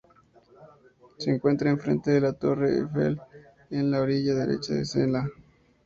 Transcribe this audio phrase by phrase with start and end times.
[1.17, 3.21] Se encuentra enfrente de la Torre Eiffel,
[3.69, 5.29] en la orilla derecha del Sena.